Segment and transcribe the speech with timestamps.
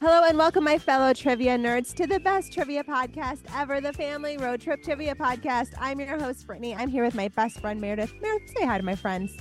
[0.00, 4.36] Hello and welcome, my fellow trivia nerds, to the best trivia podcast ever, the Family
[4.36, 5.70] Road Trip Trivia Podcast.
[5.80, 6.74] I'm your host, Brittany.
[6.74, 8.12] I'm here with my best friend, Meredith.
[8.20, 9.34] Meredith, say hi to my friends.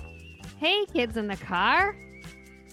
[0.57, 1.97] Hey, kids in the car.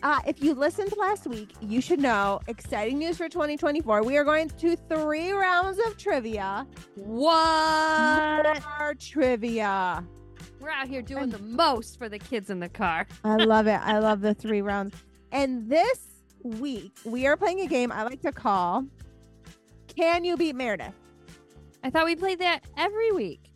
[0.03, 4.03] Uh, if you listened last week, you should know exciting news for 2024.
[4.03, 6.67] We are going to three rounds of trivia.
[6.95, 8.63] What?
[8.79, 10.03] More trivia.
[10.59, 13.07] We're out here doing the most for the kids in the car.
[13.25, 13.79] I love it.
[13.83, 14.95] I love the three rounds.
[15.33, 16.07] And this
[16.43, 18.87] week, we are playing a game I like to call
[19.95, 20.95] Can You Beat Meredith?
[21.85, 23.51] I thought we played that every week.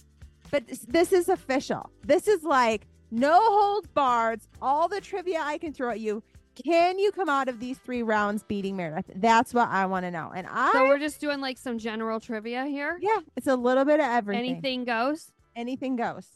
[0.50, 1.90] But this- this is official.
[2.04, 6.22] This is like no holds barred, all the trivia I can throw at you.
[6.54, 9.10] Can you come out of these three rounds beating Meredith?
[9.16, 10.32] That's what I want to know.
[10.34, 12.98] And I, So we're just doing like some general trivia here.
[13.00, 14.44] yeah, it's a little bit of everything.
[14.50, 15.30] Anything goes.
[15.56, 16.26] Anything goes.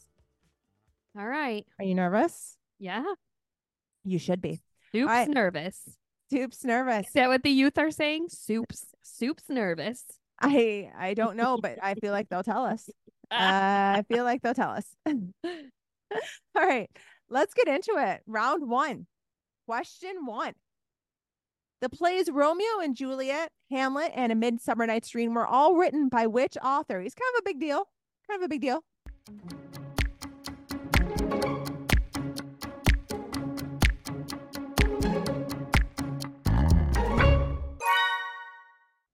[1.17, 1.65] All right.
[1.79, 2.57] Are you nervous?
[2.79, 3.03] Yeah.
[4.03, 4.59] You should be.
[4.91, 5.89] Soup's nervous.
[6.31, 7.07] Soup's nervous.
[7.07, 8.27] Is that what the youth are saying?
[8.29, 10.03] Soup's Soup's nervous.
[10.39, 12.89] I I don't know, but I feel like they'll tell us.
[13.31, 14.87] Uh, I feel like they'll tell us.
[15.05, 15.13] All
[16.55, 16.89] right,
[17.29, 18.21] let's get into it.
[18.25, 19.05] Round one.
[19.69, 20.53] Question one.
[21.79, 26.25] The plays Romeo and Juliet, Hamlet, and A Midsummer Night's Dream were all written by
[26.25, 26.99] which author?
[26.99, 27.87] He's kind of a big deal.
[28.27, 28.83] Kind of a big deal.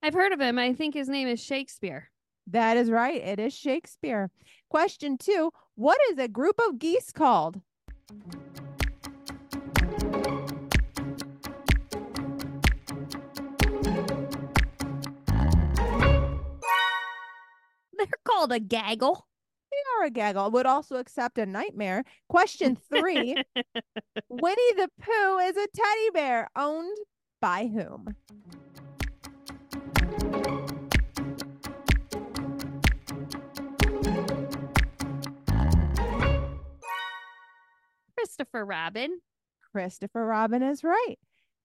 [0.02, 0.58] I've heard of him.
[0.58, 2.12] I think his name is Shakespeare.
[2.48, 3.22] That is right.
[3.22, 4.32] It is Shakespeare.
[4.70, 5.52] Question two.
[5.76, 7.60] What is a group of geese called?
[18.06, 19.26] They're called a gaggle.
[19.72, 20.52] They are a gaggle.
[20.52, 22.04] Would also accept a nightmare.
[22.30, 23.36] Question three.
[24.30, 26.98] Winnie the Pooh is a teddy bear owned
[27.42, 28.16] by whom?
[38.16, 39.20] Christopher Robin.
[39.72, 41.16] Christopher Robin is right.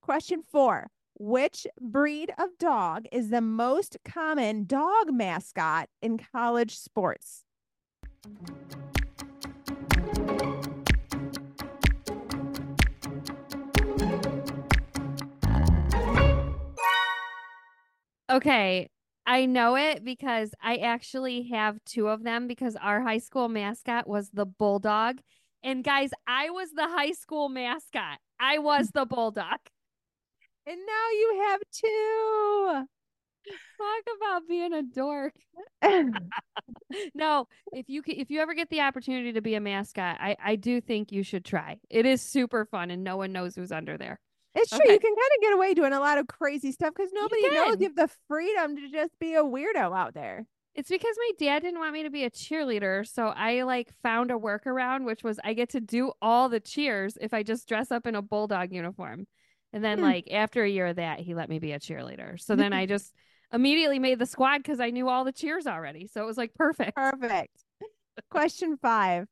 [0.03, 0.89] Question four.
[1.23, 7.45] Which breed of dog is the most common dog mascot in college sports?
[18.31, 18.89] Okay,
[19.27, 24.09] I know it because I actually have two of them because our high school mascot
[24.09, 25.21] was the bulldog.
[25.63, 28.21] And guys, I was the high school mascot.
[28.41, 29.59] I was the bulldog.
[30.71, 32.87] And now you have two.
[33.77, 35.35] Talk about being a dork.
[37.15, 40.57] No, if you if you ever get the opportunity to be a mascot, I I
[40.57, 41.79] do think you should try.
[41.89, 44.19] It is super fun and no one knows who's under there.
[44.57, 44.81] It's true.
[44.83, 44.95] Okay.
[44.95, 47.77] You can kind of get away doing a lot of crazy stuff because nobody knows
[47.79, 50.47] you have the freedom to just be a weirdo out there.
[50.75, 54.33] It's because my dad didn't want me to be a cheerleader, so I like found
[54.33, 57.93] a workaround, which was I get to do all the cheers if I just dress
[57.93, 59.27] up in a bulldog uniform.
[59.73, 60.05] And then Hmm.
[60.05, 62.41] like after a year of that, he let me be a cheerleader.
[62.41, 63.15] So then I just
[63.53, 66.07] immediately made the squad because I knew all the cheers already.
[66.07, 66.97] So it was like perfect.
[66.97, 67.65] Perfect.
[68.31, 69.27] Question five.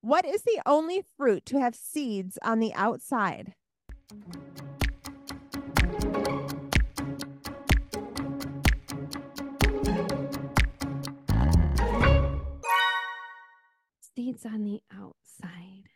[0.00, 3.54] What is the only fruit to have seeds on the outside?
[14.14, 15.88] Seeds on the outside.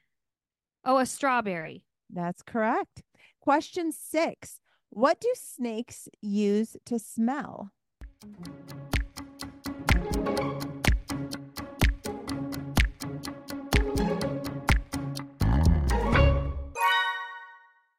[0.84, 1.84] Oh, a strawberry.
[2.10, 3.02] That's correct.
[3.46, 4.58] Question six.
[4.90, 7.70] What do snakes use to smell?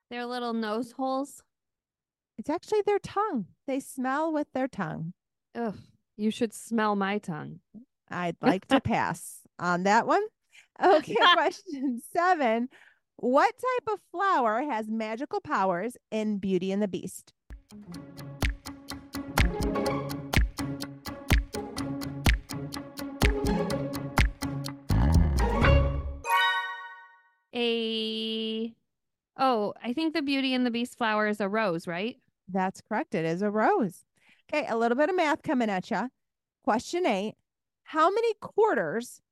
[0.10, 1.42] Their little nose holes.
[2.38, 3.46] It's actually their tongue.
[3.68, 5.14] They smell with their tongue.
[5.56, 5.78] Ugh,
[6.18, 7.62] you should smell my tongue.
[8.12, 10.24] I'd like to pass on that one.
[10.84, 12.68] Okay, question seven.
[13.20, 17.34] What type of flower has magical powers in Beauty and the Beast?
[27.56, 28.72] A
[29.36, 32.18] oh, I think the Beauty and the Beast flower is a rose, right?
[32.48, 33.16] That's correct.
[33.16, 34.06] It is a rose.
[34.54, 36.12] Okay, a little bit of math coming at you.
[36.64, 37.34] Question eight
[37.86, 39.24] How many quarters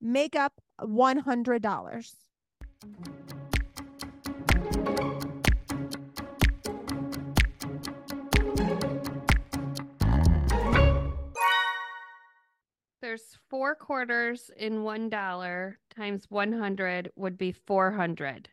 [0.00, 2.14] make up $100?
[13.14, 18.48] There's four quarters in one dollar times one hundred would be four hundred.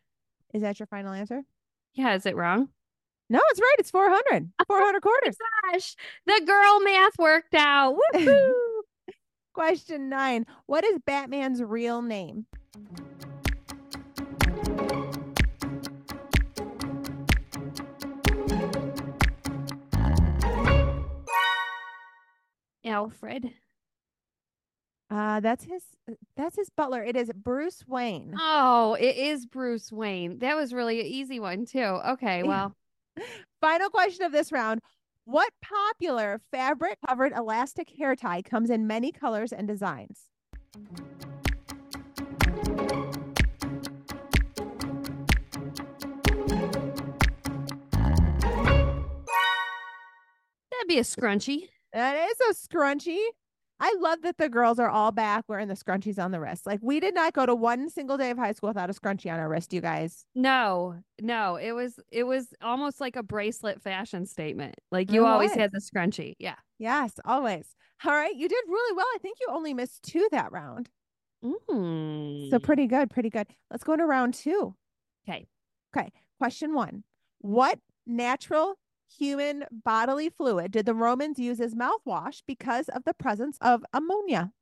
[0.54, 1.42] Is that your final answer?
[1.94, 2.68] Yeah, is it wrong?
[3.28, 3.74] No, it's right.
[3.80, 4.52] It's 400.
[4.68, 5.36] 400 quarters.
[5.72, 7.98] Gosh, the girl math worked out.
[8.14, 8.52] Woohoo!
[9.52, 12.46] Question nine What is Batman's real name?
[22.84, 23.50] Alfred.
[25.12, 25.82] Uh, that's his.
[26.36, 27.04] That's his butler.
[27.04, 28.34] It is Bruce Wayne.
[28.38, 30.38] Oh, it is Bruce Wayne.
[30.38, 31.78] That was really an easy one too.
[31.80, 32.74] Okay, well,
[33.60, 34.80] Final question of this round.
[35.24, 40.28] What popular fabric covered elastic hair tie comes in many colors and designs?
[50.70, 51.68] that'd be a scrunchie.
[51.92, 53.24] That is a scrunchie.
[53.84, 56.66] I love that the girls are all back wearing the scrunchies on the wrist.
[56.66, 59.30] Like we did not go to one single day of high school without a scrunchie
[59.32, 60.24] on our wrist, you guys.
[60.36, 64.76] No, no, it was it was almost like a bracelet fashion statement.
[64.92, 65.58] Like you It always was.
[65.58, 66.34] had the scrunchie.
[66.38, 66.54] Yeah.
[66.78, 67.66] Yes, always.
[68.04, 69.06] All right, you did really well.
[69.14, 70.88] I think you only missed two that round.
[71.44, 72.50] Mm.
[72.50, 73.48] So pretty good, pretty good.
[73.70, 74.74] Let's go to round two.
[75.28, 75.46] Okay.
[75.96, 76.12] Okay.
[76.38, 77.02] Question one.
[77.40, 78.76] What natural
[79.18, 84.52] human bodily fluid did the Romans use as mouthwash because of the presence of ammonia?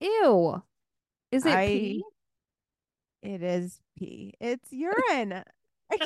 [0.00, 0.62] Ew.
[1.30, 2.04] Is it I- pee?
[3.22, 4.34] It is pee.
[4.40, 5.44] It's urine.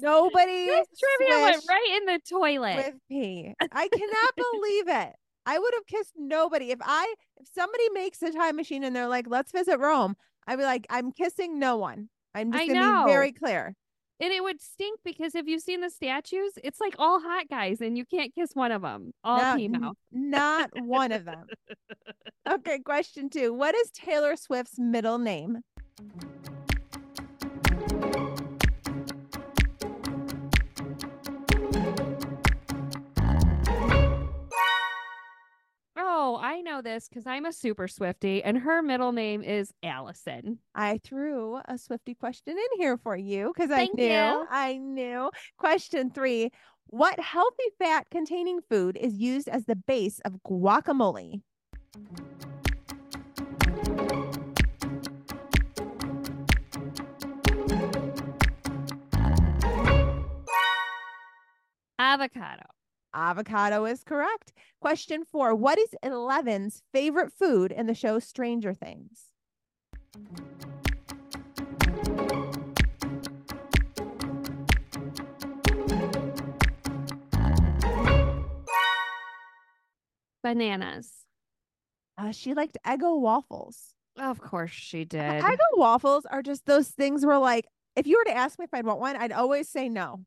[0.00, 2.76] Nobody This trivia went right in the toilet.
[2.76, 3.52] with pee.
[3.60, 5.14] I cannot believe it.
[5.46, 6.70] I would have kissed nobody.
[6.70, 10.56] If I if somebody makes a time machine and they're like, let's visit Rome, I'd
[10.56, 12.08] be like, I'm kissing no one.
[12.34, 13.74] I'm just I gonna be very clear.
[14.20, 16.52] and it would stink because if you've seen the statues?
[16.64, 19.12] It's like all hot guys, and you can't kiss one of them.
[19.22, 21.46] All Not- n- Not one of them.
[22.46, 23.54] Okay, question two.
[23.54, 25.62] What is Taylor Swift's middle name?
[36.64, 40.60] Know this because I'm a super Swiftie, and her middle name is Allison.
[40.74, 44.04] I threw a Swiftie question in here for you because I knew.
[44.04, 44.46] you.
[44.50, 45.30] I knew.
[45.58, 46.50] Question three.
[46.86, 51.42] What healthy fat containing food is used as the base of guacamole?
[61.98, 62.64] Avocado.
[63.14, 64.52] Avocado is correct.
[64.80, 65.54] Question four.
[65.54, 69.30] What is Eleven's favorite food in the show Stranger Things?
[80.42, 81.10] Bananas.
[82.18, 83.94] Uh, she liked Eggo waffles.
[84.18, 85.42] Of course she did.
[85.42, 87.66] Eggo waffles are just those things where, like,
[87.96, 90.20] if you were to ask me if I'd want one, I'd always say no.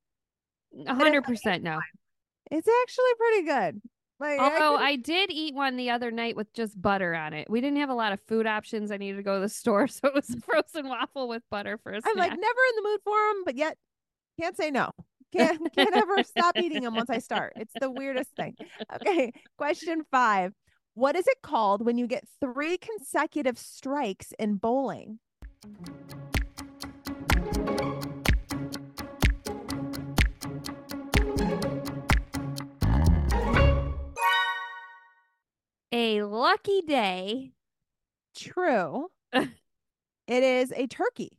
[0.86, 1.80] Hundred percent no.
[2.52, 3.82] It's actually pretty good.
[4.20, 7.50] Like, Although could- I did eat one the other night with just butter on it.
[7.50, 8.92] We didn't have a lot of food options.
[8.92, 11.78] I needed to go to the store, so it was a frozen waffle with butter
[11.78, 12.12] for a snack.
[12.12, 13.78] I'm like never in the mood for them, but yet
[14.40, 14.92] can't say no.
[15.34, 17.52] Can't can't ever stop eating them once I start.
[17.58, 18.56] It's the weirdest thing.
[18.96, 20.54] Okay, question five.
[20.94, 25.20] What is it called when you get three consecutive strikes in bowling?
[35.92, 37.52] A lucky day.
[38.36, 39.08] True.
[39.34, 39.48] it
[40.28, 41.38] is a turkey.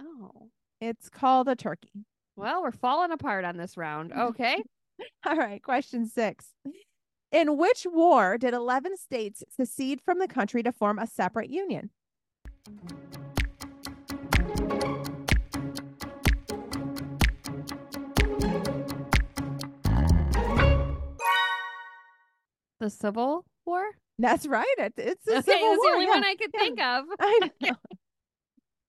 [0.00, 0.50] Oh.
[0.80, 2.06] It's called a turkey.
[2.36, 4.12] Well, we're falling apart on this round.
[4.18, 4.62] Okay.
[5.24, 6.46] All right, question six.
[7.30, 11.90] In which war did 11 states secede from the country to form a separate union?
[22.80, 23.84] the Civil War?
[24.18, 24.66] That's right.
[24.78, 25.90] It, it's the Okay, Civil that's War.
[25.90, 26.10] the only yeah.
[26.12, 26.60] one I could yeah.
[26.60, 27.04] think of.
[27.20, 27.76] I know.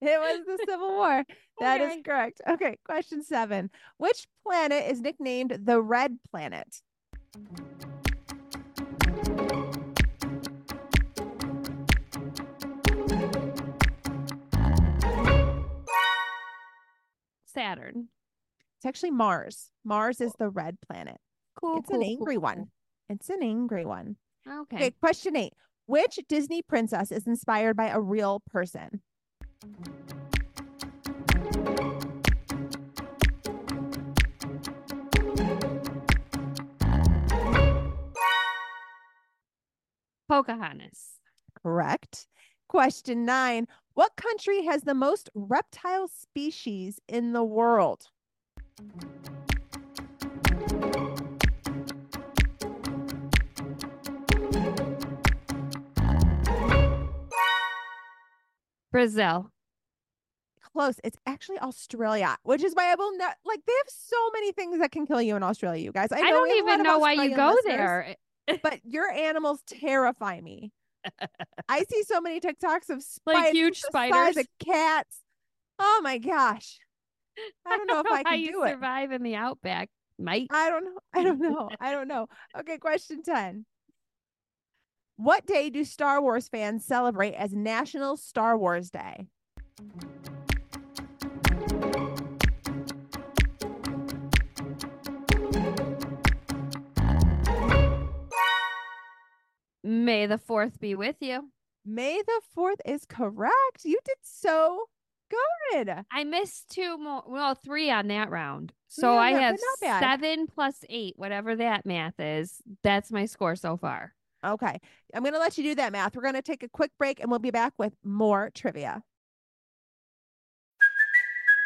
[0.02, 1.24] It was the Civil War.
[1.60, 2.02] That is Okay.
[2.02, 2.40] correct.
[2.48, 3.70] Okay, question seven.
[3.98, 6.80] Which planet is nicknamed the Red Planet?
[17.46, 18.08] Saturn.
[18.78, 19.70] It's actually Mars.
[19.84, 21.18] Mars is the red planet.
[21.56, 21.78] Cool.
[21.78, 22.68] it's an angry one.
[23.08, 24.16] It's an angry one.
[24.48, 24.76] Okay.
[24.76, 25.52] Okay, question eight.
[25.86, 29.00] Which Disney princess is inspired by a real person?
[40.28, 41.18] Pocahontas.
[41.60, 42.28] Correct.
[42.68, 43.66] Question nine.
[43.94, 48.06] What country has the most reptile species in the world?
[58.90, 59.50] Brazil.
[60.72, 61.00] Close.
[61.02, 64.78] It's actually Australia, which is why I will not like they have so many things
[64.78, 66.12] that can kill you in Australia, you guys.
[66.12, 68.14] I, I, know we don't have a lot even know why you go there.
[68.62, 70.72] but your animals terrify me.
[71.68, 74.36] I see so many TikToks of spiders, Like huge spiders.
[74.36, 75.20] of cats.
[75.78, 76.78] Oh my gosh.
[77.66, 78.70] I don't know if I can do it.
[78.70, 80.48] survive in the outback, mate.
[80.50, 81.00] I don't know.
[81.14, 81.70] I don't know.
[81.80, 82.26] I don't know.
[82.58, 83.64] Okay, question 10.
[85.22, 89.26] What day do Star Wars fans celebrate as National Star Wars Day?
[99.82, 101.50] May the fourth be with you.
[101.84, 103.84] May the 4th is correct.
[103.84, 104.84] You did so
[105.72, 106.04] good.
[106.12, 108.72] I missed two more, well, three on that round.
[108.88, 110.00] So Yeah, I have but not bad.
[110.20, 112.60] seven plus eight, whatever that math is.
[112.82, 114.14] That's my score so far.
[114.44, 114.80] Okay.
[115.14, 116.16] I'm going to let you do that math.
[116.16, 119.02] We're going to take a quick break and we'll be back with more trivia.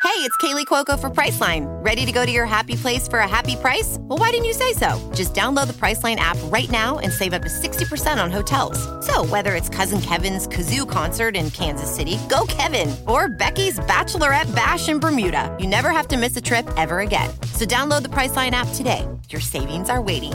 [0.04, 1.64] Hey, it's Kaley Cuoco for Priceline.
[1.82, 3.96] Ready to go to your happy place for a happy price?
[4.00, 5.10] Well, why didn't you say so?
[5.14, 8.78] Just download the Priceline app right now and save up to 60% on hotels.
[9.04, 14.54] So, whether it's Cousin Kevin's Kazoo concert in Kansas City, go Kevin, or Becky's Bachelorette
[14.54, 17.30] Bash in Bermuda, you never have to miss a trip ever again.
[17.54, 19.08] So, download the Priceline app today.
[19.30, 20.34] Your savings are waiting.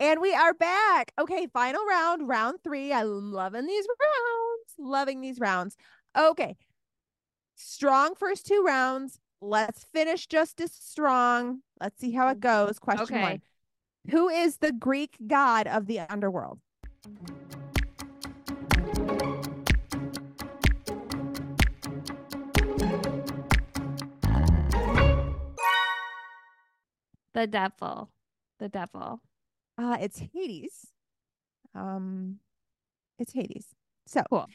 [0.00, 1.12] And we are back.
[1.18, 2.92] Okay, final round, round three.
[2.92, 4.90] I'm loving these rounds.
[4.90, 5.76] Loving these rounds.
[6.18, 6.56] Okay.
[7.54, 9.20] Strong first two rounds.
[9.40, 11.60] Let's finish just as strong.
[11.80, 12.78] Let's see how it goes.
[12.78, 13.22] Question Okay.
[13.22, 13.42] one
[14.10, 16.58] Who is the Greek god of the underworld?
[27.34, 28.10] The devil.
[28.58, 29.20] The devil.
[29.76, 30.86] Uh, it's Hades.
[31.74, 32.38] Um,
[33.18, 33.66] it's Hades.
[34.06, 34.46] So Cool.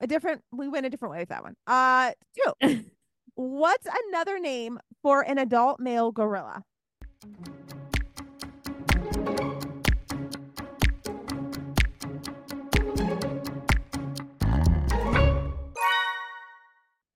[0.00, 0.42] a different.
[0.52, 1.56] We went a different way with that one.
[1.66, 2.12] Uh,
[2.60, 2.84] two.
[3.34, 6.64] What's another name for an adult male gorilla?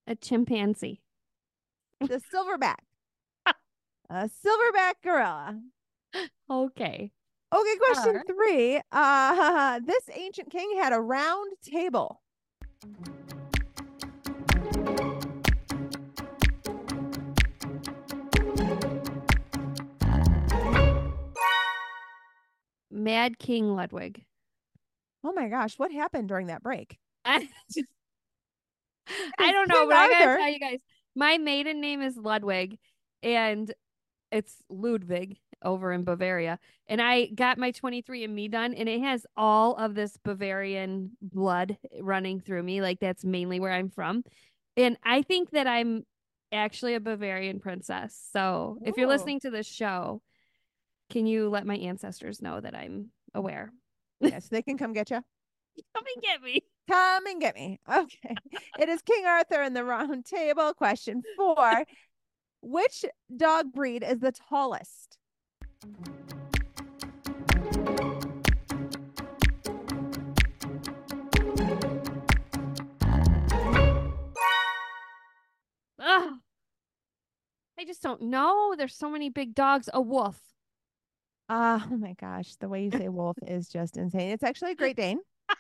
[0.07, 1.01] A chimpanzee.
[2.01, 2.77] The silverback.
[4.11, 5.61] a silverback gorilla.
[6.51, 7.13] Okay.
[7.55, 8.81] Okay, question three.
[8.91, 12.21] Uh, this ancient king had a round table.
[22.91, 24.25] Mad King Ludwig.
[25.23, 26.99] Oh my gosh, what happened during that break?
[27.25, 27.49] I,
[29.39, 30.81] I don't know, but I gotta tell you guys,
[31.15, 32.79] my maiden name is Ludwig,
[33.23, 33.73] and
[34.33, 36.59] it's Ludwig over in Bavaria.
[36.87, 42.41] And I got my 23andMe done, and it has all of this Bavarian blood running
[42.41, 42.81] through me.
[42.83, 44.23] Like that's mainly where I'm from.
[44.77, 46.05] And I think that I'm
[46.53, 48.21] actually a Bavarian princess.
[48.33, 50.23] So if you're listening to this show,
[51.11, 53.73] can you let my ancestors know that I'm aware?
[54.21, 55.21] yes, they can come get you.
[55.95, 56.63] Come and get me.
[56.89, 57.81] Come and get me.
[57.93, 58.37] Okay.
[58.79, 60.73] it is King Arthur and the round table.
[60.73, 61.85] Question four.
[62.63, 63.05] Which
[63.37, 65.14] dog breed is the tallest?
[76.01, 76.33] Ugh.
[77.79, 78.75] I just don't know.
[78.77, 79.89] There's so many big dogs.
[79.93, 80.41] A wolf.
[81.49, 84.31] Uh, oh my gosh, the way you say wolf is just insane.
[84.31, 85.21] It's actually a Great Dane.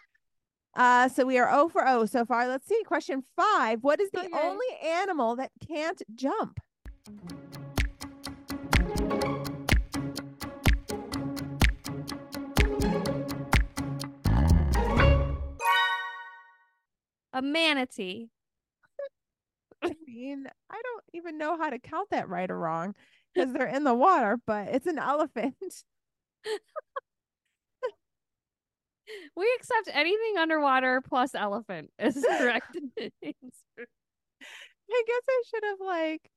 [0.76, 2.48] Uh, so we are O for O so far.
[2.48, 2.82] Let's see.
[2.84, 3.84] Question five.
[3.84, 4.28] What is the Okay.
[4.36, 6.58] only animal that can't jump?
[17.34, 18.28] A manatee.
[19.82, 22.94] I mean, I don't even know how to count that right or wrong
[23.34, 25.54] because they're in the water, but it's an elephant.
[29.36, 32.74] We accept anything underwater plus elephant is correct.
[32.98, 33.10] I
[35.06, 36.30] guess I should have like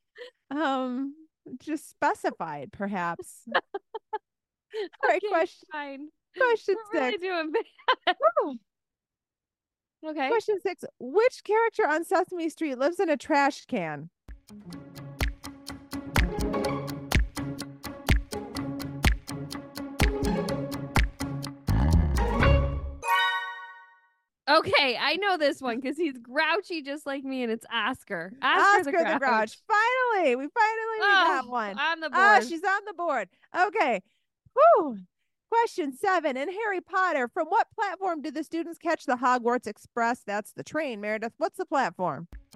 [0.52, 1.14] um
[1.62, 3.44] just specified perhaps.
[3.56, 3.62] All
[5.08, 6.08] right, Okay, question Fine.
[6.38, 7.54] question We're really doing
[8.06, 8.16] bad.
[10.08, 10.30] Okay.
[10.30, 10.86] Question six.
[11.00, 14.10] Which character on Sesame Street lives in a trash can?
[24.50, 28.32] Okay, I know this one because he's grouchy just like me, and it's Oscar.
[28.42, 29.58] Oscar, Oscar the Grouch.
[29.68, 31.78] Finally, we finally we got Oh, one.
[31.78, 32.22] on the board.
[32.24, 33.28] Ah, she's on the board.
[33.68, 34.02] Okay.
[34.54, 35.00] Whew.
[35.50, 36.36] Question seven.
[36.36, 40.22] In Harry Potter, from what platform do the students catch the Hogwarts Express?
[40.26, 41.34] That's the train, Meredith.
[41.38, 42.28] What's the platform?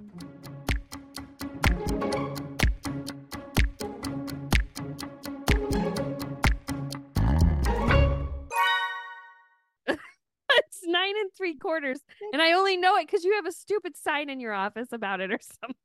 [9.87, 11.99] it's nine and three quarters,
[12.33, 15.21] and I only know it because you have a stupid sign in your office about
[15.21, 15.75] it or something.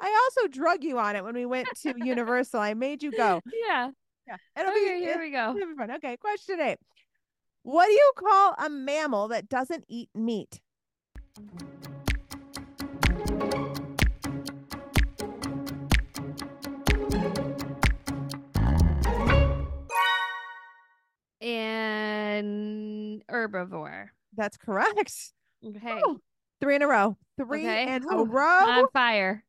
[0.00, 2.60] I also drug you on it when we went to Universal.
[2.60, 3.40] I made you go.
[3.68, 3.90] Yeah.
[4.28, 4.36] Yeah.
[4.60, 5.56] It'll Okay, be here we go.
[5.76, 5.90] fun.
[5.92, 6.78] Okay, question eight.
[7.62, 10.60] What do you call a mammal that doesn't eat meat?
[21.40, 24.08] And herbivore.
[24.36, 25.32] That's correct.
[25.64, 26.00] Okay.
[26.04, 26.20] Woo.
[26.60, 27.16] Three in a row.
[27.38, 27.94] Three Okay.
[27.94, 28.44] in a oh, row.
[28.44, 29.44] On fire.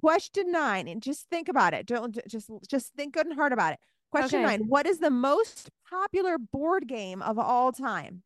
[0.00, 1.86] Question nine, and just think about it.
[1.86, 3.80] Don't just just think good and hard about it.
[4.12, 4.46] Question Okay.
[4.58, 8.22] nine: What is the most popular board game of all time?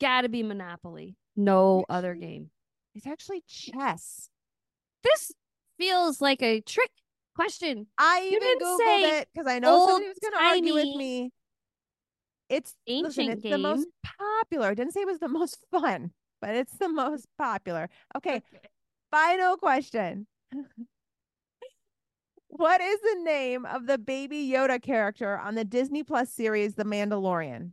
[0.00, 1.16] Gotta be Monopoly.
[1.36, 2.50] No other game.
[2.94, 4.30] It's actually chess.
[5.04, 5.32] This
[5.78, 6.90] feels like a trick
[7.34, 7.86] question.
[7.98, 10.74] I You even didn't googled say it because I know somebody was going to argue
[10.74, 11.30] with me.
[12.48, 14.68] It's listen, ancient it's the most popular.
[14.68, 17.88] I didn't say it was the most fun, but it's the most popular.
[18.16, 18.42] Okay,
[19.10, 20.26] final question.
[22.48, 26.84] what is the name of the baby Yoda character on the Disney Plus series The
[26.84, 27.72] Mandalorian?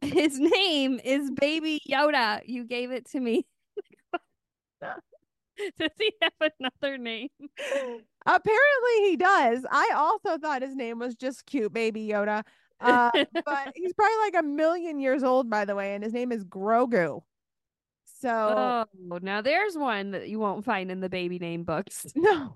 [0.00, 2.42] His name is Baby Yoda.
[2.44, 3.46] You gave it to me.
[5.78, 7.28] Does he have another name?
[8.26, 9.64] Apparently he does.
[9.70, 12.42] I also thought his name was just cute baby Yoda.
[12.80, 13.10] Uh,
[13.44, 16.44] but he's probably like a million years old, by the way, and his name is
[16.44, 17.22] Grogu.
[18.04, 22.06] So Oh, now there's one that you won't find in the baby name books.
[22.14, 22.54] no,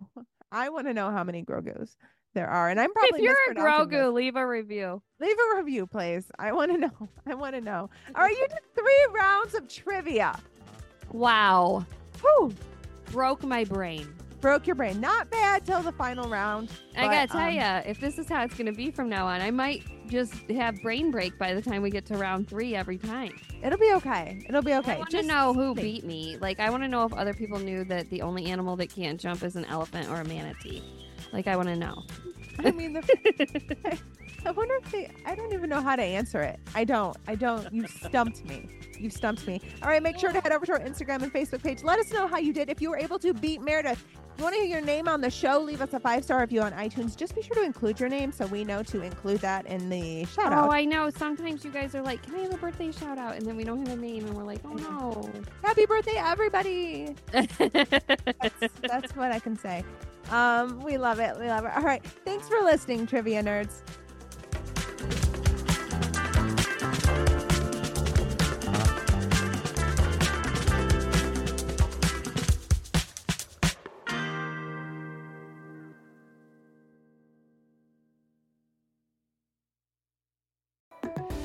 [0.52, 1.96] I want to know how many Grogus
[2.34, 4.12] there are, and I'm probably if you're a Grogu, this.
[4.12, 5.02] leave a review.
[5.20, 6.30] Leave a review, please.
[6.38, 7.08] I want to know.
[7.26, 7.90] I want to know.
[8.14, 10.38] All right, you did three rounds of trivia.
[11.12, 11.84] Wow.
[12.20, 12.52] Whew,
[13.12, 14.08] Broke my brain.
[14.40, 15.00] broke your brain.
[15.00, 16.70] Not bad till the final round.
[16.96, 19.26] I but, gotta tell um, ya, if this is how it's gonna be from now
[19.26, 22.74] on, I might just have brain break by the time we get to round three
[22.76, 23.32] every time.
[23.62, 24.44] It'll be okay.
[24.48, 24.92] It'll be okay.
[24.92, 25.80] I want to Just know who think.
[25.86, 26.36] beat me.
[26.40, 29.18] Like, I want to know if other people knew that the only animal that can't
[29.20, 30.82] jump is an elephant or a manatee.
[31.32, 32.04] Like, I want to know.
[32.64, 33.02] I mean, the,
[34.86, 35.30] I wonder if they.
[35.30, 36.60] I don't even know how to answer it.
[36.74, 37.16] I don't.
[37.26, 37.72] I don't.
[37.72, 38.68] You stumped me.
[38.98, 39.60] You stumped me.
[39.82, 40.02] All right.
[40.02, 41.82] Make sure to head over to our Instagram and Facebook page.
[41.82, 42.70] Let us know how you did.
[42.70, 45.20] If you were able to beat Meredith, if you want to hear your name on
[45.20, 47.16] the show, leave us a five star review on iTunes.
[47.16, 50.24] Just be sure to include your name so we know to include that in the
[50.26, 50.68] shout out.
[50.68, 50.72] Oh.
[50.72, 51.10] I know.
[51.10, 53.64] Sometimes you guys are like, "Can I have a birthday shout out?" And then we
[53.64, 55.30] don't have a name, and we're like, "Oh no."
[55.62, 57.14] Happy birthday, everybody.
[57.32, 57.56] That's,
[58.80, 59.84] that's what I can say.
[60.30, 61.38] Um, we love it.
[61.38, 61.72] We love it.
[61.76, 62.04] All right.
[62.24, 63.82] Thanks for listening, trivia nerds.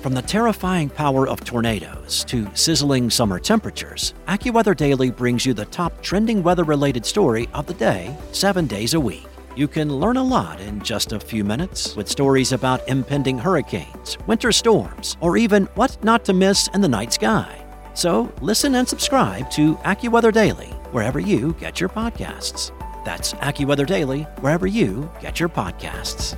[0.02, 5.66] From the terrifying power of tornadoes to sizzling summer temperatures, AccuWeather Daily brings you the
[5.66, 9.31] top trending weather related story of the day, seven days a week.
[9.54, 14.18] You can learn a lot in just a few minutes with stories about impending hurricanes,
[14.26, 17.66] winter storms, or even what not to miss in the night sky.
[17.94, 22.72] So listen and subscribe to AccuWeather Daily wherever you get your podcasts.
[23.04, 26.38] That's AccuWeather Daily wherever you get your podcasts.